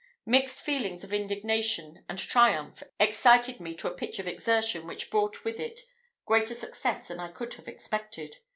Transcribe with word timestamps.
Mixed 0.25 0.63
feelings 0.63 1.03
of 1.03 1.13
indignation 1.13 2.03
and 2.09 2.17
triumph 2.17 2.81
excited 2.99 3.59
me 3.59 3.75
to 3.75 3.87
a 3.87 3.93
pitch 3.93 4.17
of 4.17 4.27
exertion 4.27 4.87
which 4.87 5.11
brought 5.11 5.43
with 5.45 5.59
it 5.59 5.81
greater 6.25 6.55
success 6.55 7.07
than 7.09 7.19
I 7.19 7.27
could 7.31 7.53
have 7.53 7.67
expected. 7.67 8.37